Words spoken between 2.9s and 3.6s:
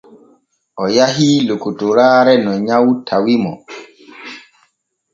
tawi mo.